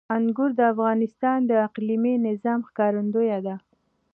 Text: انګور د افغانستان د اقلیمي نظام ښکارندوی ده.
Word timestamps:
انګور 0.15 0.51
د 0.59 0.61
افغانستان 0.73 1.39
د 1.45 1.51
اقلیمي 1.67 2.13
نظام 2.27 2.59
ښکارندوی 2.67 3.29
ده. 3.45 3.55